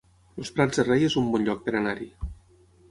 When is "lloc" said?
1.51-1.63